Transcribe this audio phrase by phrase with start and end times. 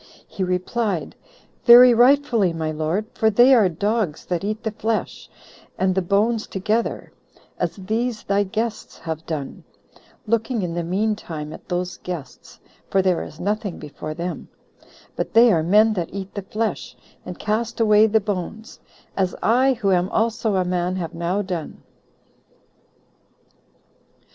[0.27, 1.15] he replied,
[1.63, 5.29] "Very rightfully, my lord; for they are dogs that eat the flesh
[5.77, 7.11] and the bones together,
[7.59, 9.63] as these thy guests have done,
[10.25, 12.59] [looking in the mean time at those guests,]
[12.89, 14.47] for there is nothing before them;
[15.15, 18.79] but they are men that eat the flesh, and cast away the hones,
[19.15, 21.83] as I, who am also a man, have now done."